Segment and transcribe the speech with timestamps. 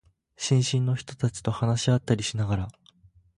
[0.35, 2.67] 新進の人たちと話し合ったりしながら、